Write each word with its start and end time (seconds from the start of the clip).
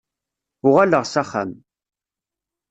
Uɣaleɣ 0.67 1.03
s 1.07 1.13
axxam. 1.21 1.51